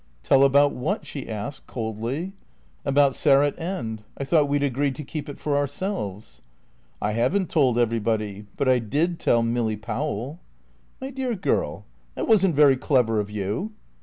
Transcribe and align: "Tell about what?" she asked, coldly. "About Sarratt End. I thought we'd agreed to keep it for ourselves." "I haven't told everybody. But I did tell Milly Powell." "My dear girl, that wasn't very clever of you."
"Tell 0.23 0.43
about 0.43 0.71
what?" 0.71 1.05
she 1.05 1.29
asked, 1.29 1.67
coldly. 1.67 2.33
"About 2.83 3.11
Sarratt 3.13 3.53
End. 3.59 4.01
I 4.17 4.23
thought 4.23 4.49
we'd 4.49 4.63
agreed 4.63 4.95
to 4.95 5.03
keep 5.03 5.29
it 5.29 5.37
for 5.37 5.55
ourselves." 5.55 6.41
"I 6.99 7.11
haven't 7.11 7.49
told 7.51 7.77
everybody. 7.77 8.47
But 8.57 8.67
I 8.67 8.79
did 8.79 9.19
tell 9.19 9.43
Milly 9.43 9.77
Powell." 9.77 10.39
"My 10.99 11.11
dear 11.11 11.35
girl, 11.35 11.85
that 12.15 12.27
wasn't 12.27 12.55
very 12.55 12.77
clever 12.77 13.19
of 13.19 13.29
you." 13.29 13.73